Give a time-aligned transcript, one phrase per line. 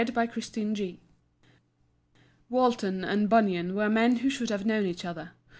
[2.49, 5.33] Walton and Bunyan were men who should have known each other.